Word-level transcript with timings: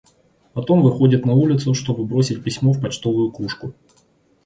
Потом 0.53 0.81
выходит 0.81 1.27
на 1.27 1.33
улицу, 1.33 1.75
чтобы 1.75 2.05
бросить 2.05 2.43
письмо 2.43 2.71
в 2.71 2.81
почтовую 2.81 3.31
кружку. 3.31 3.73